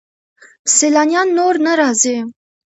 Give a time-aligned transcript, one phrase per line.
[0.75, 2.17] سیلانیان نور نه راځي.